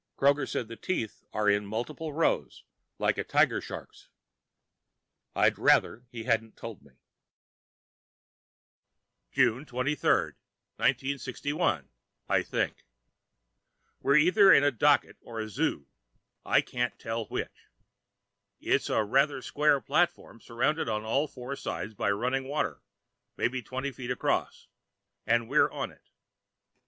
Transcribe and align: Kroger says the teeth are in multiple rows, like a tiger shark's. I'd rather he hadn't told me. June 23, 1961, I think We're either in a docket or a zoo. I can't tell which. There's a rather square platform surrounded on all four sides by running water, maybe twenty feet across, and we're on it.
Kroger 0.17 0.49
says 0.49 0.65
the 0.65 0.75
teeth 0.75 1.21
are 1.31 1.47
in 1.47 1.63
multiple 1.67 2.11
rows, 2.11 2.63
like 2.97 3.19
a 3.19 3.23
tiger 3.23 3.61
shark's. 3.61 4.09
I'd 5.35 5.59
rather 5.59 6.07
he 6.09 6.23
hadn't 6.23 6.57
told 6.57 6.81
me. 6.81 6.93
June 9.31 9.63
23, 9.63 10.09
1961, 10.77 11.89
I 12.27 12.41
think 12.41 12.83
We're 14.01 14.15
either 14.15 14.51
in 14.51 14.63
a 14.63 14.71
docket 14.71 15.17
or 15.21 15.39
a 15.39 15.47
zoo. 15.47 15.85
I 16.43 16.61
can't 16.61 16.97
tell 16.97 17.25
which. 17.25 17.69
There's 18.59 18.89
a 18.89 19.03
rather 19.03 19.43
square 19.43 19.79
platform 19.81 20.41
surrounded 20.41 20.89
on 20.89 21.03
all 21.05 21.27
four 21.27 21.55
sides 21.55 21.93
by 21.93 22.09
running 22.09 22.47
water, 22.47 22.81
maybe 23.37 23.61
twenty 23.61 23.91
feet 23.91 24.09
across, 24.09 24.67
and 25.27 25.47
we're 25.47 25.69
on 25.69 25.91
it. 25.91 26.09